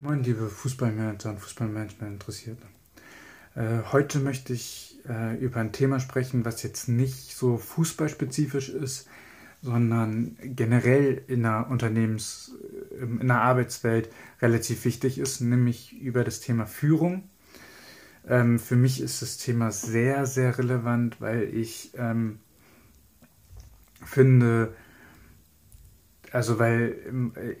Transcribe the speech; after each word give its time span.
Moin, 0.00 0.22
liebe 0.22 0.48
Fußballmanager 0.48 1.30
und 1.30 1.40
Fußballmanagement-Interessierte. 1.40 2.62
Äh, 3.56 3.82
heute 3.90 4.20
möchte 4.20 4.52
ich 4.52 4.96
äh, 5.08 5.36
über 5.38 5.58
ein 5.58 5.72
Thema 5.72 5.98
sprechen, 5.98 6.44
was 6.44 6.62
jetzt 6.62 6.88
nicht 6.88 7.34
so 7.34 7.58
fußballspezifisch 7.58 8.68
ist, 8.68 9.08
sondern 9.60 10.36
generell 10.40 11.24
in 11.26 11.42
der 11.42 11.66
Unternehmens-, 11.68 12.52
äh, 12.92 13.02
in 13.02 13.26
der 13.26 13.42
Arbeitswelt 13.42 14.08
relativ 14.40 14.84
wichtig 14.84 15.18
ist, 15.18 15.40
nämlich 15.40 16.00
über 16.00 16.22
das 16.22 16.38
Thema 16.38 16.66
Führung. 16.66 17.28
Ähm, 18.28 18.60
für 18.60 18.76
mich 18.76 19.00
ist 19.00 19.20
das 19.20 19.36
Thema 19.36 19.72
sehr, 19.72 20.26
sehr 20.26 20.56
relevant, 20.58 21.20
weil 21.20 21.42
ich 21.52 21.90
ähm, 21.96 22.38
finde, 24.04 24.76
also 26.30 26.60
weil 26.60 26.94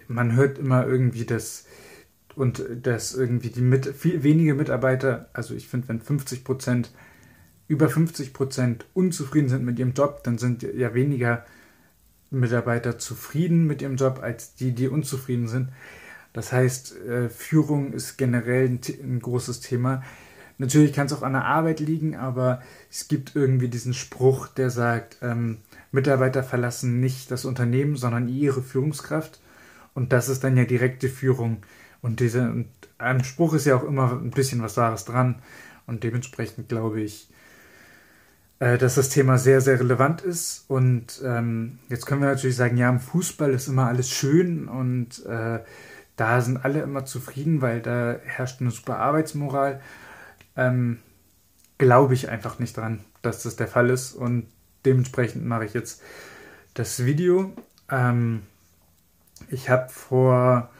man 0.06 0.36
hört 0.36 0.58
immer 0.58 0.86
irgendwie, 0.86 1.24
dass 1.24 1.64
und 2.38 2.64
dass 2.84 3.14
irgendwie 3.14 3.50
die 3.50 3.60
mit, 3.60 3.86
viel 3.86 4.22
wenige 4.22 4.54
Mitarbeiter, 4.54 5.28
also 5.32 5.54
ich 5.54 5.66
finde, 5.66 5.88
wenn 5.88 6.00
50 6.00 6.44
Prozent, 6.44 6.92
über 7.66 7.88
50 7.88 8.32
Prozent 8.32 8.86
unzufrieden 8.94 9.48
sind 9.48 9.64
mit 9.64 9.76
ihrem 9.80 9.92
Job, 9.92 10.22
dann 10.22 10.38
sind 10.38 10.62
ja 10.62 10.94
weniger 10.94 11.44
Mitarbeiter 12.30 12.96
zufrieden 12.96 13.66
mit 13.66 13.82
ihrem 13.82 13.96
Job 13.96 14.20
als 14.22 14.54
die, 14.54 14.72
die 14.72 14.86
unzufrieden 14.86 15.48
sind. 15.48 15.70
Das 16.32 16.52
heißt, 16.52 16.96
äh, 17.06 17.28
Führung 17.28 17.92
ist 17.92 18.18
generell 18.18 18.68
ein, 18.68 18.80
ein 19.02 19.18
großes 19.18 19.58
Thema. 19.58 20.04
Natürlich 20.58 20.92
kann 20.92 21.06
es 21.06 21.12
auch 21.12 21.22
an 21.22 21.32
der 21.32 21.44
Arbeit 21.44 21.80
liegen, 21.80 22.14
aber 22.14 22.62
es 22.88 23.08
gibt 23.08 23.34
irgendwie 23.34 23.68
diesen 23.68 23.94
Spruch, 23.94 24.46
der 24.46 24.70
sagt, 24.70 25.18
ähm, 25.22 25.58
Mitarbeiter 25.90 26.44
verlassen 26.44 27.00
nicht 27.00 27.32
das 27.32 27.44
Unternehmen, 27.44 27.96
sondern 27.96 28.28
ihre 28.28 28.62
Führungskraft. 28.62 29.40
Und 29.92 30.12
das 30.12 30.28
ist 30.28 30.44
dann 30.44 30.56
ja 30.56 30.64
direkte 30.64 31.08
Führung. 31.08 31.62
Und 32.00 32.20
diese, 32.20 32.42
und 32.42 32.68
am 32.98 33.24
Spruch 33.24 33.54
ist 33.54 33.66
ja 33.66 33.76
auch 33.76 33.84
immer 33.84 34.12
ein 34.12 34.30
bisschen 34.30 34.62
was 34.62 34.76
Wahres 34.76 35.04
dran. 35.04 35.42
Und 35.86 36.04
dementsprechend 36.04 36.68
glaube 36.68 37.00
ich, 37.00 37.28
äh, 38.60 38.78
dass 38.78 38.96
das 38.96 39.08
Thema 39.08 39.38
sehr, 39.38 39.60
sehr 39.60 39.80
relevant 39.80 40.22
ist. 40.22 40.64
Und 40.68 41.20
ähm, 41.24 41.78
jetzt 41.88 42.06
können 42.06 42.20
wir 42.20 42.28
natürlich 42.28 42.56
sagen, 42.56 42.76
ja, 42.76 42.88
im 42.88 43.00
Fußball 43.00 43.52
ist 43.52 43.68
immer 43.68 43.86
alles 43.86 44.10
schön 44.10 44.68
und 44.68 45.24
äh, 45.26 45.60
da 46.16 46.40
sind 46.40 46.64
alle 46.64 46.82
immer 46.82 47.04
zufrieden, 47.04 47.62
weil 47.62 47.80
da 47.80 48.16
herrscht 48.24 48.60
eine 48.60 48.72
super 48.72 48.98
Arbeitsmoral. 48.98 49.80
Ähm, 50.56 50.98
glaube 51.78 52.14
ich 52.14 52.28
einfach 52.28 52.58
nicht 52.58 52.76
dran, 52.76 53.04
dass 53.22 53.44
das 53.44 53.54
der 53.54 53.68
Fall 53.68 53.90
ist. 53.90 54.12
Und 54.12 54.48
dementsprechend 54.84 55.46
mache 55.46 55.64
ich 55.64 55.74
jetzt 55.74 56.02
das 56.74 57.04
Video. 57.04 57.52
Ähm, 57.88 58.42
ich 59.48 59.70
habe 59.70 59.88
vor 59.88 60.70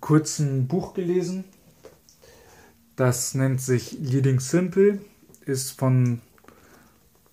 kurz 0.00 0.38
ein 0.38 0.68
Buch 0.68 0.94
gelesen. 0.94 1.44
Das 2.96 3.34
nennt 3.34 3.60
sich 3.60 3.96
Leading 4.00 4.40
Simple, 4.40 4.98
ist 5.46 5.78
von, 5.78 6.20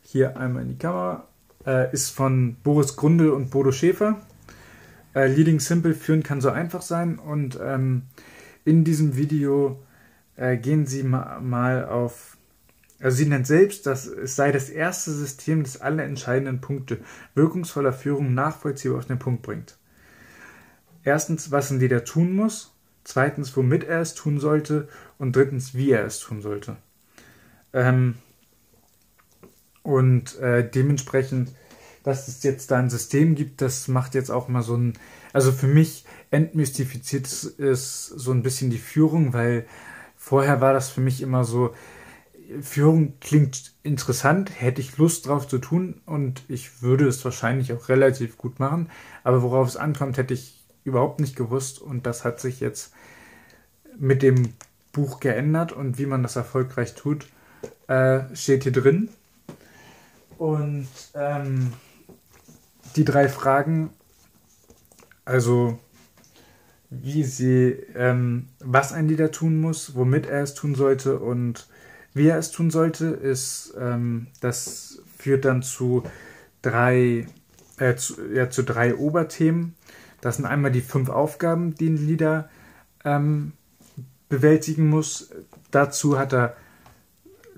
hier 0.04 0.38
einmal 0.38 0.62
in 0.64 0.70
die 0.70 0.78
Kamera, 0.78 1.28
äh, 1.66 1.92
ist 1.92 2.12
von 2.12 2.56
Boris 2.64 2.96
Grundl 2.96 3.30
und 3.30 3.50
Bodo 3.50 3.72
Schäfer. 3.72 4.22
Äh, 5.16 5.28
Leading 5.28 5.60
Simple 5.60 5.96
führen 5.96 6.24
kann 6.24 6.42
so 6.42 6.50
einfach 6.50 6.82
sein 6.82 7.18
und 7.18 7.58
ähm, 7.62 8.04
in 8.64 8.84
diesem 8.84 9.16
Video 9.16 9.80
äh, 10.36 10.58
gehen 10.58 10.86
sie 10.86 11.04
ma 11.04 11.40
mal 11.40 11.86
auf, 11.86 12.38
also 13.00 13.18
sie 13.18 13.26
nennt 13.26 13.48
selbst, 13.48 13.86
dass 13.86 14.06
es 14.06 14.36
sei 14.36 14.52
das 14.52 14.70
erste 14.70 15.12
System, 15.12 15.64
das 15.64 15.82
alle 15.82 16.04
entscheidenden 16.04 16.62
Punkte 16.62 17.00
wirkungsvoller 17.34 17.94
Führung 17.94 18.34
nachvollziehbar 18.34 19.00
auf 19.00 19.06
den 19.06 19.20
Punkt 19.20 19.42
bringt. 19.42 19.78
Erstens, 21.06 21.52
was 21.52 21.72
ein 21.72 21.80
Leader 21.80 22.04
tun 22.04 22.36
muss. 22.36 22.74
Zweitens, 23.06 23.56
womit 23.56 23.86
er 23.86 24.02
es 24.02 24.16
tun 24.16 24.40
sollte. 24.40 24.90
Und 25.18 25.36
drittens, 25.36 25.74
wie 25.76 25.92
er 25.92 26.06
es 26.06 26.20
tun 26.20 26.42
sollte. 26.42 26.76
Ähm, 27.72 28.16
und 29.84 30.38
äh, 30.40 30.68
dementsprechend, 30.68 31.52
dass 32.04 32.28
es 32.28 32.42
jetzt 32.44 32.72
da 32.72 32.78
ein 32.78 32.90
System 32.90 33.36
gibt, 33.36 33.62
das 33.62 33.88
macht 33.88 34.16
jetzt 34.16 34.32
auch 34.32 34.48
mal 34.48 34.64
so 34.64 34.76
ein, 34.76 34.94
also 35.32 35.52
für 35.52 35.68
mich 35.68 36.06
entmystifiziert 36.32 37.28
es 37.28 38.08
so 38.08 38.32
ein 38.32 38.42
bisschen 38.42 38.72
die 38.72 38.80
Führung, 38.80 39.34
weil 39.34 39.66
vorher 40.16 40.62
war 40.62 40.74
das 40.74 40.90
für 40.90 41.02
mich 41.02 41.22
immer 41.22 41.44
so, 41.44 41.74
Führung 42.62 43.14
klingt 43.20 43.74
interessant, 43.84 44.52
hätte 44.60 44.82
ich 44.82 44.98
Lust 44.98 45.28
drauf 45.28 45.48
zu 45.48 45.58
tun 45.58 46.02
und 46.06 46.44
ich 46.48 46.82
würde 46.82 47.08
es 47.08 47.24
wahrscheinlich 47.26 47.74
auch 47.74 47.90
relativ 47.90 48.38
gut 48.38 48.60
machen, 48.60 48.90
aber 49.24 49.42
worauf 49.42 49.68
es 49.68 49.78
ankommt, 49.78 50.18
hätte 50.18 50.34
ich 50.34 50.55
überhaupt 50.86 51.20
nicht 51.20 51.36
gewusst 51.36 51.82
und 51.82 52.06
das 52.06 52.24
hat 52.24 52.40
sich 52.40 52.62
jetzt 52.62 52.94
mit 53.98 54.22
dem 54.22 54.54
Buch 54.94 55.20
geändert 55.20 55.74
und 55.74 55.98
wie 55.98 56.06
man 56.06 56.24
das 56.24 56.38
erfolgreich 56.38 56.96
tut, 56.96 57.28
äh, 57.88 58.22
steht 58.34 58.64
hier 58.64 58.72
drin. 58.72 59.10
Und 60.38 60.88
ähm, 61.14 61.74
die 62.96 63.06
drei 63.06 63.28
Fragen, 63.28 63.90
also 65.26 65.80
wie 66.90 67.24
sie, 67.24 67.76
ähm, 67.96 68.48
was 68.60 68.94
ein 68.94 69.08
Leader 69.08 69.32
tun 69.32 69.60
muss, 69.60 69.96
womit 69.96 70.28
er 70.28 70.44
es 70.44 70.54
tun 70.54 70.76
sollte 70.76 71.20
und 71.20 71.68
wie 72.14 72.28
er 72.28 72.38
es 72.38 72.52
tun 72.52 72.72
sollte, 72.72 73.08
ist, 73.08 73.74
ähm, 73.78 74.28
das 74.40 75.02
führt 75.18 75.46
dann 75.46 75.62
zu 75.62 76.04
drei, 76.62 77.28
äh, 77.78 77.96
zu, 77.96 78.16
ja, 78.34 78.50
zu 78.50 78.64
drei 78.64 78.96
Oberthemen. 78.96 79.76
Das 80.26 80.38
sind 80.38 80.48
einmal 80.48 80.72
die 80.72 80.82
fünf 80.82 81.10
Aufgaben, 81.10 81.76
die 81.76 81.88
ein 81.88 81.98
Leader 81.98 82.50
ähm, 83.04 83.52
bewältigen 84.28 84.90
muss. 84.90 85.30
Dazu 85.70 86.18
hat 86.18 86.34
er, 86.34 86.56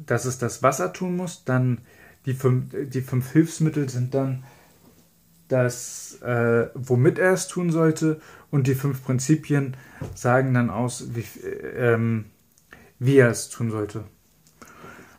dass 0.05 0.25
es 0.25 0.37
das 0.37 0.63
Wasser 0.63 0.91
tun 0.91 1.15
muss. 1.15 1.45
Dann 1.45 1.79
die 2.25 2.33
fünf, 2.33 2.75
die 2.89 2.99
fünf 2.99 3.31
Hilfsmittel 3.31 3.87
sind 3.87 4.13
dann 4.13 4.43
das, 5.47 6.21
äh, 6.21 6.67
womit 6.73 7.19
er 7.19 7.31
es 7.31 7.47
tun 7.47 7.71
sollte. 7.71 8.19
Und 8.51 8.67
die 8.67 8.75
fünf 8.75 9.01
Prinzipien 9.01 9.77
sagen 10.13 10.53
dann 10.53 10.69
aus, 10.69 11.15
wie, 11.15 11.23
ähm, 11.77 12.25
wie 12.99 13.15
er 13.15 13.29
es 13.29 13.47
tun 13.47 13.71
sollte. 13.71 14.03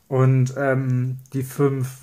Und 0.07 0.53
ähm, 0.59 1.17
die 1.33 1.45
fünf 1.45 2.03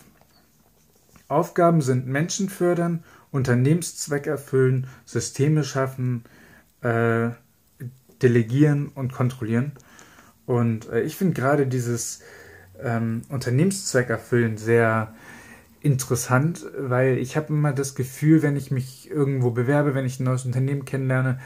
Aufgaben 1.28 1.82
sind 1.82 2.08
Menschen 2.08 2.50
fördern, 2.50 3.04
Unternehmenszweck 3.36 4.28
erfüllen, 4.28 4.88
Systeme 5.06 5.64
schaffen, 5.64 6.24
äh, 6.82 7.30
delegieren 8.22 8.88
und 8.96 9.12
kontrollieren. 9.12 9.74
Und 10.46 10.90
äh, 10.90 11.02
ich 11.02 11.16
finde 11.18 11.34
gerade 11.34 11.68
dieses 11.68 12.22
ähm, 12.82 13.24
Unternehmenszweck 13.30 14.10
erfüllen 14.10 14.58
sehr 14.58 15.14
interessant, 15.82 16.66
weil 16.78 17.18
ich 17.18 17.36
habe 17.36 17.50
immer 17.50 17.74
das 17.74 17.94
Gefühl, 17.94 18.42
wenn 18.42 18.56
ich 18.56 18.72
mich 18.72 19.10
irgendwo 19.12 19.52
bewerbe, 19.52 19.94
wenn 19.94 20.06
ich 20.06 20.20
ein 20.20 20.24
neues 20.24 20.46
Unternehmen 20.46 20.86
kennenlerne, 20.86 21.40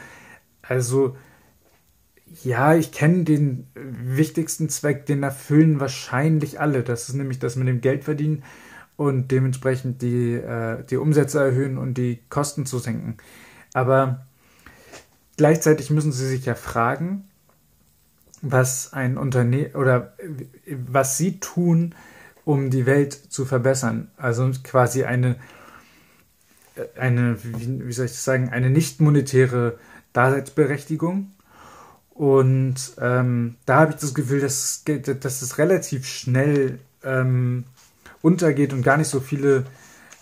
also 0.62 1.16
ja, 2.44 2.76
ich 2.76 2.92
kenne 2.92 3.24
den 3.24 3.66
wichtigsten 3.74 4.68
Zweck, 4.68 5.04
den 5.06 5.24
erfüllen 5.24 5.80
wahrscheinlich 5.80 6.60
alle. 6.60 6.84
Das 6.84 7.08
ist 7.08 7.16
nämlich 7.16 7.40
das 7.40 7.56
mit 7.56 7.66
dem 7.66 7.80
Geld 7.80 8.04
verdienen 8.04 8.44
und 9.00 9.30
dementsprechend 9.30 10.02
die, 10.02 10.34
äh, 10.34 10.84
die 10.84 10.98
Umsätze 10.98 11.38
erhöhen 11.38 11.78
und 11.78 11.94
die 11.94 12.18
Kosten 12.28 12.66
zu 12.66 12.78
senken. 12.78 13.16
Aber 13.72 14.26
gleichzeitig 15.38 15.88
müssen 15.88 16.12
Sie 16.12 16.26
sich 16.26 16.44
ja 16.44 16.54
fragen, 16.54 17.24
was 18.42 18.92
ein 18.92 19.16
Unternehmen 19.16 19.74
oder 19.74 20.12
was 20.86 21.16
Sie 21.16 21.40
tun, 21.40 21.94
um 22.44 22.68
die 22.68 22.84
Welt 22.84 23.14
zu 23.14 23.46
verbessern. 23.46 24.10
Also 24.18 24.50
quasi 24.62 25.04
eine, 25.04 25.36
eine 26.94 27.42
wie, 27.42 27.86
wie 27.86 27.92
soll 27.94 28.04
ich 28.04 28.12
das 28.12 28.24
sagen, 28.24 28.50
eine 28.50 28.68
nicht 28.68 29.00
monetäre 29.00 29.78
Daseinsberechtigung. 30.12 31.30
Und 32.10 32.76
ähm, 33.00 33.56
da 33.64 33.80
habe 33.80 33.92
ich 33.92 33.98
das 33.98 34.12
Gefühl, 34.12 34.40
dass, 34.40 34.84
dass 34.84 35.40
es 35.40 35.56
relativ 35.56 36.06
schnell 36.06 36.80
ähm, 37.02 37.64
untergeht 38.22 38.72
und 38.72 38.82
gar 38.82 38.96
nicht 38.96 39.08
so 39.08 39.20
viele 39.20 39.64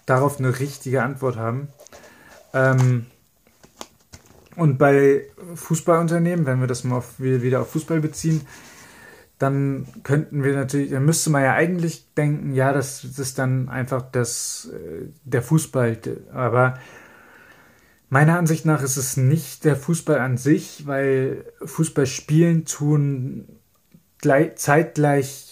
darauf 0.07 0.39
eine 0.39 0.59
richtige 0.59 1.03
Antwort 1.03 1.37
haben. 1.37 1.69
Ähm, 2.55 3.07
und 4.57 4.79
bei 4.79 5.27
Fußballunternehmen, 5.55 6.47
wenn 6.47 6.61
wir 6.61 6.67
das 6.67 6.85
mal 6.85 6.97
auf, 6.97 7.21
wieder 7.21 7.61
auf 7.61 7.71
Fußball 7.71 8.01
beziehen, 8.01 8.41
dann 9.39 9.87
könnten 10.03 10.43
wir 10.43 10.55
natürlich, 10.55 10.91
dann 10.91 11.05
müsste 11.05 11.31
man 11.31 11.45
ja 11.45 11.55
eigentlich 11.55 12.13
denken, 12.17 12.55
ja, 12.55 12.73
das, 12.73 13.03
das 13.03 13.19
ist 13.21 13.39
dann 13.39 13.69
einfach 13.69 14.03
das, 14.11 14.69
äh, 14.73 15.07
der 15.25 15.43
Fußball. 15.43 15.99
Aber 16.33 16.79
meiner 18.09 18.37
Ansicht 18.37 18.65
nach 18.65 18.83
ist 18.83 18.97
es 18.97 19.17
nicht 19.17 19.65
der 19.65 19.77
Fußball 19.77 20.19
an 20.19 20.39
sich, 20.39 20.87
weil 20.87 21.45
Fußball 21.65 22.07
spielen 22.07 22.65
tun 22.65 23.49
gleich, 24.21 24.57
zeitgleich 24.57 25.48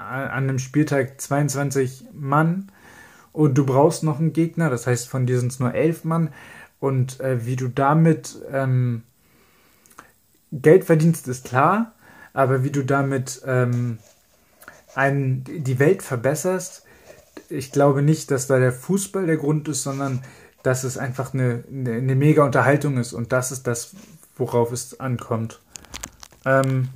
an 0.00 0.44
einem 0.44 0.58
Spieltag 0.58 1.20
22 1.20 2.04
Mann 2.12 2.70
und 3.32 3.56
du 3.56 3.64
brauchst 3.64 4.02
noch 4.02 4.18
einen 4.18 4.32
Gegner, 4.32 4.70
das 4.70 4.86
heißt 4.86 5.08
von 5.08 5.26
dir 5.26 5.38
sind 5.38 5.52
es 5.52 5.60
nur 5.60 5.74
elf 5.74 6.04
Mann 6.04 6.30
und 6.80 7.20
äh, 7.20 7.46
wie 7.46 7.56
du 7.56 7.68
damit 7.68 8.38
ähm, 8.50 9.02
Geld 10.52 10.84
verdienst, 10.84 11.28
ist 11.28 11.46
klar, 11.46 11.92
aber 12.32 12.64
wie 12.64 12.70
du 12.70 12.84
damit 12.84 13.42
ähm, 13.46 13.98
ein, 14.94 15.44
die 15.44 15.78
Welt 15.78 16.02
verbesserst, 16.02 16.84
ich 17.48 17.72
glaube 17.72 18.02
nicht, 18.02 18.30
dass 18.30 18.46
da 18.46 18.58
der 18.58 18.72
Fußball 18.72 19.26
der 19.26 19.36
Grund 19.36 19.68
ist, 19.68 19.82
sondern 19.82 20.22
dass 20.62 20.84
es 20.84 20.98
einfach 20.98 21.34
eine, 21.34 21.64
eine, 21.70 21.92
eine 21.92 22.14
mega 22.14 22.44
Unterhaltung 22.44 22.98
ist 22.98 23.12
und 23.12 23.32
das 23.32 23.52
ist 23.52 23.66
das, 23.66 23.94
worauf 24.36 24.72
es 24.72 24.98
ankommt. 25.00 25.60
Ähm, 26.44 26.88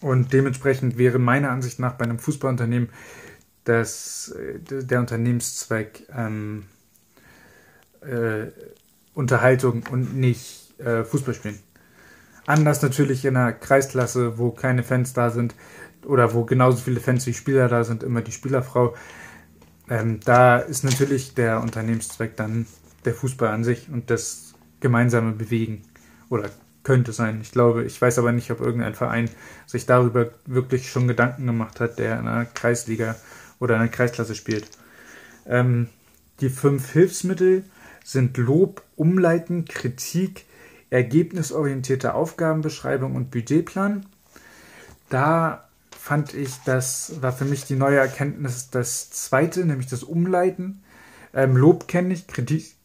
und 0.00 0.32
dementsprechend 0.32 0.98
wäre 0.98 1.18
meiner 1.18 1.50
Ansicht 1.50 1.78
nach 1.78 1.94
bei 1.94 2.04
einem 2.04 2.18
Fußballunternehmen 2.18 2.88
dass 3.66 4.28
äh, 4.28 4.60
der 4.60 5.00
Unternehmenszweck 5.00 6.06
ähm, 6.16 6.64
äh, 8.00 8.46
Unterhaltung 9.12 9.84
und 9.90 10.16
nicht 10.16 10.78
äh, 10.78 11.04
Fußball 11.04 11.34
spielen. 11.34 11.58
Anders 12.46 12.80
natürlich 12.80 13.24
in 13.24 13.36
einer 13.36 13.52
Kreisklasse, 13.52 14.38
wo 14.38 14.52
keine 14.52 14.84
Fans 14.84 15.12
da 15.12 15.30
sind 15.30 15.54
oder 16.04 16.32
wo 16.32 16.44
genauso 16.44 16.78
viele 16.78 17.00
Fans 17.00 17.26
wie 17.26 17.34
Spieler 17.34 17.68
da 17.68 17.82
sind, 17.82 18.04
immer 18.04 18.22
die 18.22 18.30
Spielerfrau. 18.30 18.94
Ähm, 19.90 20.20
da 20.24 20.58
ist 20.58 20.84
natürlich 20.84 21.34
der 21.34 21.60
Unternehmenszweck 21.60 22.36
dann 22.36 22.66
der 23.04 23.14
Fußball 23.14 23.48
an 23.48 23.64
sich 23.64 23.88
und 23.90 24.10
das 24.10 24.54
gemeinsame 24.78 25.32
Bewegen 25.32 25.82
oder 26.28 26.50
könnte 26.86 27.12
sein. 27.12 27.40
Ich 27.42 27.50
glaube, 27.50 27.82
ich 27.82 28.00
weiß 28.00 28.20
aber 28.20 28.30
nicht, 28.30 28.52
ob 28.52 28.60
irgendein 28.60 28.94
Verein 28.94 29.28
sich 29.66 29.86
darüber 29.86 30.30
wirklich 30.44 30.88
schon 30.88 31.08
Gedanken 31.08 31.44
gemacht 31.44 31.80
hat, 31.80 31.98
der 31.98 32.16
in 32.20 32.28
einer 32.28 32.44
Kreisliga 32.44 33.16
oder 33.58 33.74
in 33.74 33.80
einer 33.80 33.90
Kreisklasse 33.90 34.36
spielt. 34.36 34.68
Ähm, 35.46 35.88
die 36.38 36.48
fünf 36.48 36.92
Hilfsmittel 36.92 37.64
sind 38.04 38.36
Lob, 38.36 38.84
Umleiten, 38.94 39.64
Kritik, 39.64 40.44
ergebnisorientierte 40.88 42.14
Aufgabenbeschreibung 42.14 43.16
und 43.16 43.32
Budgetplan. 43.32 44.06
Da 45.08 45.68
fand 45.90 46.34
ich, 46.34 46.54
das 46.66 47.20
war 47.20 47.32
für 47.32 47.46
mich 47.46 47.64
die 47.64 47.74
neue 47.74 47.98
Erkenntnis 47.98 48.70
das 48.70 49.10
zweite, 49.10 49.64
nämlich 49.64 49.88
das 49.88 50.04
Umleiten. 50.04 50.84
Ähm, 51.34 51.56
Lob 51.56 51.88
kenne 51.88 52.14
ich, 52.14 52.28
Kritik, 52.28 52.76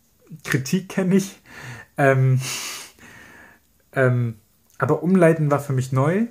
Kritik 0.44 0.90
kenne 0.90 1.18
ich. 1.18 1.40
Ähm, 2.00 2.42
ähm, 3.94 4.36
aber 4.78 5.04
Umleiten 5.04 5.52
war 5.52 5.60
für 5.60 5.74
mich 5.74 5.92
neu, 5.92 6.28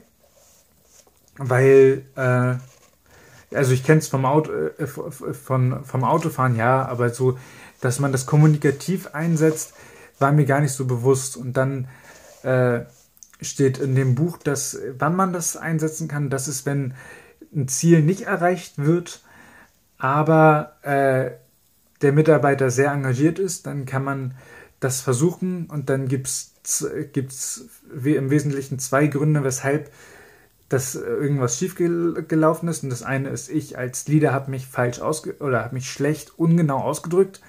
weil, 1.36 2.04
äh, 2.16 3.56
also 3.56 3.72
ich 3.72 3.84
kenne 3.84 3.98
es 3.98 4.08
vom, 4.08 4.24
Auto, 4.24 4.52
äh, 4.52 4.86
von, 4.86 5.84
vom 5.84 6.04
Autofahren, 6.04 6.56
ja, 6.56 6.84
aber 6.86 7.10
so, 7.10 7.38
dass 7.80 7.98
man 7.98 8.12
das 8.12 8.26
kommunikativ 8.26 9.14
einsetzt, 9.14 9.74
war 10.18 10.32
mir 10.32 10.44
gar 10.44 10.60
nicht 10.60 10.72
so 10.72 10.84
bewusst. 10.84 11.36
Und 11.36 11.56
dann 11.56 11.88
äh, 12.42 12.80
steht 13.40 13.78
in 13.78 13.94
dem 13.94 14.14
Buch, 14.14 14.36
dass 14.36 14.78
wann 14.98 15.16
man 15.16 15.32
das 15.32 15.56
einsetzen 15.56 16.08
kann, 16.08 16.30
das 16.30 16.48
ist, 16.48 16.66
wenn 16.66 16.94
ein 17.54 17.68
Ziel 17.68 18.02
nicht 18.02 18.22
erreicht 18.22 18.78
wird, 18.78 19.22
aber 19.98 20.76
äh, 20.82 21.32
der 22.02 22.12
Mitarbeiter 22.12 22.70
sehr 22.70 22.92
engagiert 22.92 23.38
ist, 23.38 23.66
dann 23.66 23.86
kann 23.86 24.04
man 24.04 24.34
das 24.80 25.00
versuchen 25.00 25.66
und 25.66 25.90
dann 25.90 26.08
gibt 26.08 26.26
es 26.26 27.64
im 28.02 28.30
Wesentlichen 28.30 28.78
zwei 28.78 29.06
Gründe, 29.06 29.44
weshalb 29.44 29.90
dass 30.70 30.94
irgendwas 30.94 31.58
schiefgelaufen 31.58 32.68
ist. 32.68 32.84
Und 32.84 32.90
das 32.90 33.02
eine 33.02 33.28
ist, 33.30 33.50
ich 33.50 33.76
als 33.76 34.06
Leader 34.06 34.32
habe 34.32 34.52
mich 34.52 34.66
falsch 34.66 35.00
ausge 35.00 35.36
oder 35.40 35.64
habe 35.64 35.74
mich 35.74 35.90
schlecht, 35.90 36.38
ungenau 36.38 36.78
ausgedrückt. 36.78 37.40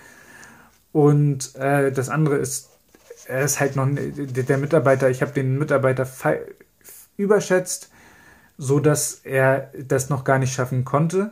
Und 0.92 1.56
äh, 1.56 1.92
das 1.92 2.10
andere 2.10 2.38
ist, 2.38 2.70
er 3.28 3.46
ist 3.46 3.60
halt 3.60 3.76
noch 3.76 3.88
der 3.88 4.58
Mitarbeiter, 4.58 5.10
ich 5.10 5.22
habe 5.22 5.32
den 5.32 5.60
Mitarbeiter 5.60 6.08
überschätzt, 7.16 7.92
so 8.58 8.80
dass 8.80 9.22
er 9.24 9.72
das 9.78 10.10
noch 10.10 10.24
gar 10.24 10.40
nicht 10.40 10.54
schaffen 10.54 10.84
konnte. 10.84 11.32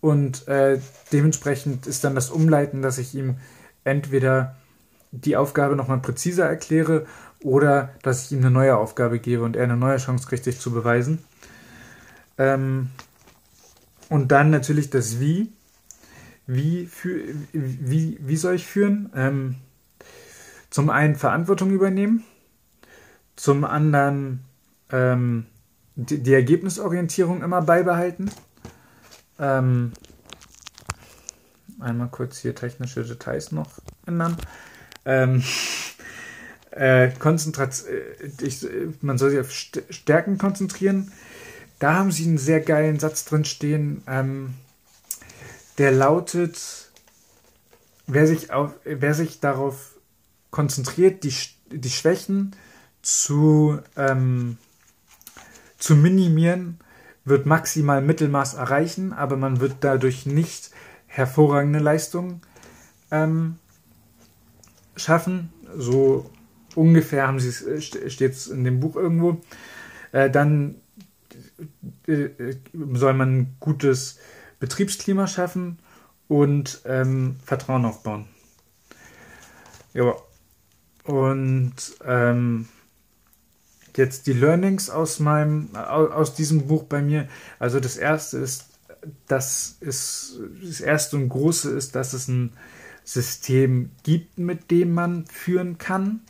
Und 0.00 0.48
äh, 0.48 0.80
dementsprechend 1.12 1.86
ist 1.86 2.02
dann 2.02 2.14
das 2.14 2.30
Umleiten, 2.30 2.80
dass 2.80 2.96
ich 2.96 3.14
ihm 3.14 3.36
entweder 3.84 4.56
die 5.12 5.36
Aufgabe 5.36 5.76
nochmal 5.76 6.00
präziser 6.00 6.46
erkläre 6.46 7.06
oder 7.42 7.90
dass 8.02 8.26
ich 8.26 8.32
ihm 8.32 8.38
eine 8.38 8.50
neue 8.50 8.76
Aufgabe 8.76 9.18
gebe 9.18 9.42
und 9.42 9.56
er 9.56 9.64
eine 9.64 9.76
neue 9.76 9.96
Chance 9.96 10.28
kriegt, 10.28 10.44
sich 10.44 10.60
zu 10.60 10.70
beweisen. 10.70 11.24
Ähm, 12.38 12.90
und 14.08 14.32
dann 14.32 14.50
natürlich 14.50 14.90
das 14.90 15.20
Wie. 15.20 15.52
Wie, 16.46 16.86
für, 16.86 17.20
wie, 17.52 18.18
wie 18.20 18.36
soll 18.36 18.56
ich 18.56 18.66
führen? 18.66 19.10
Ähm, 19.14 19.54
zum 20.68 20.90
einen 20.90 21.14
Verantwortung 21.14 21.70
übernehmen, 21.70 22.24
zum 23.36 23.64
anderen 23.64 24.44
ähm, 24.90 25.46
die, 25.94 26.22
die, 26.22 26.32
Ergebnisorientierung 26.32 27.42
immer 27.42 27.62
beibehalten. 27.62 28.30
Ähm, 29.38 29.92
einmal 31.78 32.08
kurz 32.08 32.38
hier 32.38 32.54
technische 32.54 33.04
Details 33.04 33.52
noch 33.52 33.78
ändern. 34.06 34.36
Ähm, 35.04 35.42
äh, 36.72 37.06
äh, 37.06 37.10
ich, 38.42 38.66
man 39.00 39.18
soll 39.18 39.30
sich 39.30 39.40
auf 39.40 39.52
Stärken 39.52 40.38
konzentrieren. 40.38 41.12
Da 41.78 41.94
haben 41.94 42.12
sie 42.12 42.26
einen 42.26 42.38
sehr 42.38 42.60
geilen 42.60 42.98
Satz 42.98 43.24
drin 43.24 43.44
stehen, 43.44 44.02
ähm, 44.06 44.54
der 45.78 45.92
lautet, 45.92 46.90
wer 48.06 48.26
sich, 48.26 48.52
auf, 48.52 48.72
wer 48.84 49.14
sich 49.14 49.40
darauf 49.40 49.94
konzentriert, 50.50 51.24
die, 51.24 51.32
die 51.70 51.90
Schwächen 51.90 52.54
zu, 53.00 53.78
ähm, 53.96 54.58
zu 55.78 55.96
minimieren, 55.96 56.78
wird 57.24 57.46
maximal 57.46 58.02
Mittelmaß 58.02 58.54
erreichen, 58.54 59.14
aber 59.14 59.36
man 59.38 59.60
wird 59.60 59.76
dadurch 59.80 60.26
nicht 60.26 60.70
hervorragende 61.06 61.78
Leistungen 61.78 62.42
ähm, 63.10 63.56
schaffen. 65.00 65.52
So 65.76 66.30
ungefähr 66.74 67.26
haben 67.26 67.40
sie 67.40 67.48
es, 67.48 67.62
äh, 67.62 68.10
steht 68.10 68.32
es 68.32 68.46
in 68.46 68.64
dem 68.64 68.80
Buch 68.80 68.96
irgendwo. 68.96 69.40
Äh, 70.12 70.30
dann 70.30 70.76
äh, 72.06 72.28
soll 72.94 73.14
man 73.14 73.38
ein 73.38 73.56
gutes 73.60 74.18
Betriebsklima 74.58 75.26
schaffen 75.26 75.78
und 76.28 76.82
ähm, 76.84 77.36
Vertrauen 77.44 77.84
aufbauen. 77.84 78.26
Ja. 79.92 80.14
Und 81.04 81.74
ähm, 82.04 82.68
jetzt 83.96 84.26
die 84.26 84.32
Learnings 84.32 84.90
aus 84.90 85.18
meinem, 85.18 85.74
aus 85.74 86.34
diesem 86.34 86.66
Buch 86.66 86.84
bei 86.84 87.02
mir. 87.02 87.28
Also 87.58 87.80
das 87.80 87.96
erste 87.96 88.38
ist, 88.38 88.66
das 89.26 89.76
ist, 89.80 90.38
das 90.62 90.80
erste 90.80 91.16
und 91.16 91.28
große 91.28 91.70
ist, 91.70 91.94
dass 91.94 92.12
es 92.12 92.28
ein 92.28 92.52
System 93.12 93.90
gibt, 94.04 94.38
mit 94.38 94.70
dem 94.70 94.94
man 94.94 95.26
führen 95.26 95.78
kann. 95.78 96.20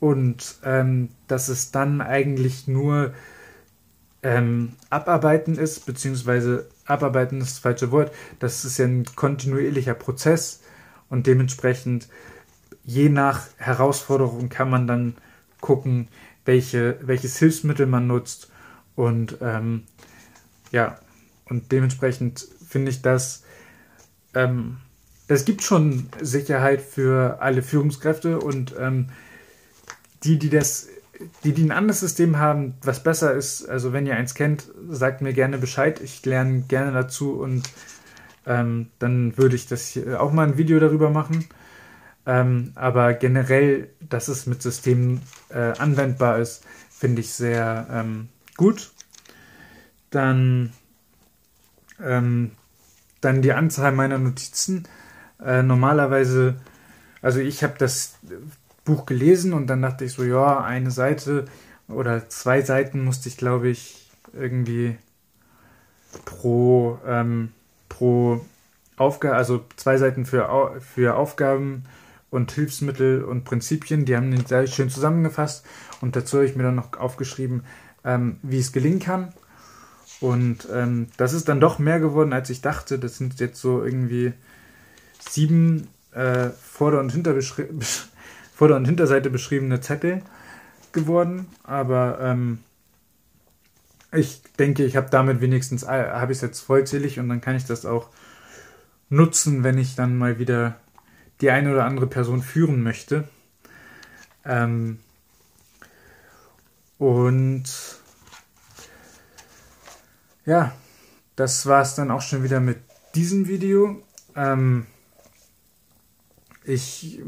Und 0.00 0.56
ähm, 0.62 1.08
dass 1.28 1.48
es 1.48 1.70
dann 1.70 2.02
eigentlich 2.02 2.68
nur 2.68 3.14
ähm, 4.22 4.74
abarbeiten 4.90 5.56
ist, 5.56 5.86
beziehungsweise 5.86 6.68
abarbeiten 6.84 7.40
ist 7.40 7.52
das 7.52 7.58
falsche 7.60 7.90
Wort, 7.90 8.12
das 8.38 8.66
ist 8.66 8.76
ja 8.76 8.84
ein 8.84 9.06
kontinuierlicher 9.16 9.94
Prozess 9.94 10.60
und 11.08 11.26
dementsprechend 11.26 12.08
je 12.84 13.08
nach 13.08 13.46
Herausforderung 13.56 14.50
kann 14.50 14.68
man 14.68 14.86
dann 14.86 15.16
gucken, 15.60 16.08
welche, 16.44 16.98
welches 17.00 17.38
Hilfsmittel 17.38 17.86
man 17.86 18.06
nutzt 18.06 18.50
und 18.94 19.38
ähm, 19.40 19.84
ja, 20.70 20.98
und 21.46 21.72
dementsprechend 21.72 22.46
finde 22.68 22.90
ich 22.90 23.00
das 23.00 23.42
ähm, 24.34 24.78
es 25.28 25.44
gibt 25.44 25.62
schon 25.62 26.08
Sicherheit 26.20 26.80
für 26.82 27.40
alle 27.40 27.62
Führungskräfte 27.62 28.38
und 28.38 28.74
ähm, 28.78 29.08
die, 30.22 30.38
die 30.38 30.50
das, 30.50 30.88
die, 31.44 31.52
die 31.52 31.64
ein 31.64 31.72
anderes 31.72 32.00
System 32.00 32.38
haben, 32.38 32.74
was 32.82 33.02
besser 33.02 33.32
ist, 33.32 33.68
also 33.68 33.92
wenn 33.92 34.06
ihr 34.06 34.16
eins 34.16 34.34
kennt, 34.34 34.68
sagt 34.88 35.22
mir 35.22 35.32
gerne 35.32 35.58
Bescheid. 35.58 36.00
Ich 36.00 36.24
lerne 36.24 36.62
gerne 36.62 36.92
dazu 36.92 37.32
und 37.32 37.68
ähm, 38.46 38.90
dann 38.98 39.36
würde 39.36 39.56
ich 39.56 39.66
das 39.66 39.88
hier 39.88 40.20
auch 40.20 40.32
mal 40.32 40.46
ein 40.46 40.58
Video 40.58 40.78
darüber 40.78 41.10
machen. 41.10 41.46
Ähm, 42.26 42.72
aber 42.74 43.14
generell, 43.14 43.88
dass 44.00 44.28
es 44.28 44.46
mit 44.46 44.62
Systemen 44.62 45.20
äh, 45.48 45.72
anwendbar 45.78 46.38
ist, 46.38 46.64
finde 46.90 47.20
ich 47.20 47.32
sehr 47.32 47.86
ähm, 47.90 48.28
gut. 48.56 48.92
Dann, 50.10 50.72
ähm, 52.02 52.52
dann 53.20 53.42
die 53.42 53.52
Anzahl 53.52 53.92
meiner 53.92 54.18
Notizen. 54.18 54.88
Äh, 55.44 55.62
normalerweise, 55.62 56.56
also 57.22 57.40
ich 57.40 57.62
habe 57.62 57.74
das 57.78 58.18
Buch 58.84 59.06
gelesen 59.06 59.52
und 59.52 59.66
dann 59.66 59.82
dachte 59.82 60.04
ich 60.04 60.12
so, 60.12 60.24
ja, 60.24 60.62
eine 60.62 60.90
Seite 60.90 61.46
oder 61.88 62.28
zwei 62.28 62.62
Seiten 62.62 63.04
musste 63.04 63.28
ich, 63.28 63.36
glaube 63.36 63.68
ich, 63.68 64.10
irgendwie 64.32 64.96
pro, 66.24 66.98
ähm, 67.06 67.52
pro 67.88 68.40
Aufgabe, 68.96 69.36
also 69.36 69.64
zwei 69.76 69.98
Seiten 69.98 70.24
für, 70.24 70.80
für 70.80 71.16
Aufgaben 71.16 71.84
und 72.30 72.50
Hilfsmittel 72.52 73.24
und 73.24 73.44
Prinzipien. 73.44 74.04
Die 74.04 74.16
haben 74.16 74.30
den 74.30 74.46
sehr 74.46 74.66
schön 74.66 74.90
zusammengefasst 74.90 75.64
und 76.00 76.16
dazu 76.16 76.38
habe 76.38 76.46
ich 76.46 76.56
mir 76.56 76.62
dann 76.62 76.76
noch 76.76 76.96
aufgeschrieben, 76.98 77.64
ähm, 78.04 78.38
wie 78.42 78.58
es 78.58 78.72
gelingen 78.72 79.00
kann. 79.00 79.32
Und 80.20 80.66
ähm, 80.72 81.08
das 81.18 81.34
ist 81.34 81.48
dann 81.48 81.60
doch 81.60 81.78
mehr 81.78 82.00
geworden, 82.00 82.32
als 82.32 82.48
ich 82.48 82.62
dachte. 82.62 82.98
Das 82.98 83.18
sind 83.18 83.38
jetzt 83.38 83.60
so 83.60 83.84
irgendwie 83.84 84.32
sieben 85.28 85.88
äh, 86.12 86.50
Vorder- 86.50 87.00
und, 87.00 87.12
Vorder- 88.54 88.76
und 88.76 88.84
Hinterseite 88.84 89.30
beschriebene 89.30 89.80
Zettel 89.80 90.22
geworden. 90.92 91.46
Aber 91.62 92.18
ähm, 92.20 92.58
ich 94.12 94.42
denke, 94.58 94.84
ich 94.84 94.96
habe 94.96 95.10
damit 95.10 95.40
wenigstens, 95.40 95.82
äh, 95.82 96.10
habe 96.10 96.32
ich 96.32 96.38
es 96.38 96.42
jetzt 96.42 96.60
vollzählig 96.60 97.18
und 97.18 97.28
dann 97.28 97.40
kann 97.40 97.56
ich 97.56 97.64
das 97.64 97.84
auch 97.84 98.08
nutzen, 99.08 99.62
wenn 99.62 99.78
ich 99.78 99.94
dann 99.94 100.16
mal 100.16 100.38
wieder 100.38 100.80
die 101.40 101.50
eine 101.50 101.72
oder 101.72 101.84
andere 101.84 102.06
Person 102.06 102.42
führen 102.42 102.82
möchte. 102.82 103.28
Ähm, 104.44 104.98
und 106.98 107.64
ja, 110.46 110.72
das 111.34 111.66
war 111.66 111.82
es 111.82 111.94
dann 111.94 112.10
auch 112.10 112.22
schon 112.22 112.42
wieder 112.42 112.60
mit 112.60 112.78
diesem 113.14 113.48
Video. 113.48 114.02
Ähm, 114.34 114.86
ich 116.66 117.20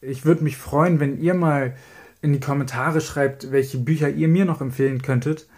ich 0.00 0.24
würde 0.24 0.44
mich 0.44 0.56
freuen, 0.56 1.00
wenn 1.00 1.20
ihr 1.20 1.34
mal 1.34 1.74
in 2.22 2.32
die 2.32 2.40
Kommentare 2.40 3.00
schreibt, 3.00 3.52
welche 3.52 3.78
Bücher 3.78 4.08
ihr 4.08 4.28
mir 4.28 4.44
noch 4.44 4.60
empfehlen 4.60 5.02
könntet, 5.02 5.48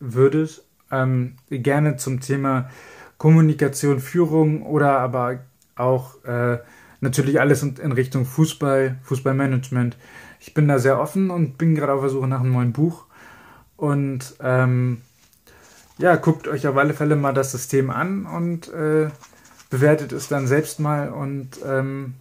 würdet. 0.00 0.64
Ähm, 0.90 1.34
gerne 1.50 1.96
zum 1.96 2.20
Thema 2.20 2.70
Kommunikation, 3.18 4.00
Führung 4.00 4.62
oder 4.62 4.98
aber 4.98 5.40
auch 5.76 6.22
äh, 6.24 6.58
natürlich 7.00 7.40
alles 7.40 7.62
in 7.62 7.92
Richtung 7.92 8.24
Fußball, 8.26 8.98
Fußballmanagement. 9.02 9.96
Ich 10.40 10.54
bin 10.54 10.68
da 10.68 10.78
sehr 10.78 11.00
offen 11.00 11.30
und 11.30 11.58
bin 11.58 11.74
gerade 11.74 11.92
auf 11.92 12.00
der 12.00 12.10
Suche 12.10 12.28
nach 12.28 12.40
einem 12.40 12.52
neuen 12.52 12.72
Buch. 12.72 13.06
Und 13.76 14.36
ähm, 14.40 15.00
ja, 15.98 16.16
guckt 16.16 16.48
euch 16.48 16.66
auf 16.66 16.76
alle 16.76 16.94
Fälle 16.94 17.16
mal 17.16 17.32
das 17.32 17.52
System 17.52 17.90
an 17.90 18.26
und 18.26 18.72
äh, 18.72 19.08
bewertet 19.70 20.12
es 20.12 20.28
dann 20.28 20.46
selbst 20.46 20.80
mal. 20.80 21.10
Und 21.10 21.58
ähm, 21.64 22.14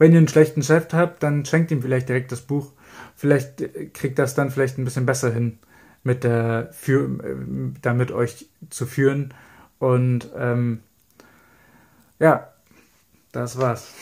wenn 0.00 0.12
ihr 0.12 0.18
einen 0.18 0.28
schlechten 0.28 0.62
Chef 0.62 0.86
habt, 0.92 1.22
dann 1.22 1.44
schenkt 1.44 1.70
ihm 1.70 1.82
vielleicht 1.82 2.08
direkt 2.08 2.32
das 2.32 2.40
Buch. 2.40 2.72
Vielleicht 3.14 3.92
kriegt 3.92 4.18
das 4.18 4.34
dann 4.34 4.50
vielleicht 4.50 4.78
ein 4.78 4.84
bisschen 4.86 5.04
besser 5.04 5.30
hin, 5.30 5.58
mit 6.02 6.24
der 6.24 6.70
für, 6.72 7.04
äh, 7.22 7.36
damit 7.82 8.10
euch 8.10 8.46
zu 8.70 8.86
führen. 8.86 9.34
Und 9.78 10.30
ähm, 10.34 10.80
ja, 12.18 12.48
das 13.32 13.58
war's. 13.58 13.92